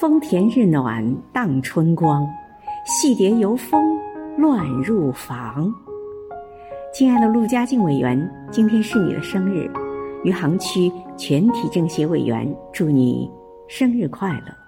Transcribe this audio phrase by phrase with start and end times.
[0.00, 2.28] 丰田日暖荡春光，
[2.84, 3.96] 戏蝶游风
[4.36, 5.72] 乱入房。
[6.92, 9.70] 亲爱的陆家靖委员，今天是你的生日，
[10.24, 13.30] 余杭区全体政协委员，祝你
[13.68, 14.63] 生日快乐。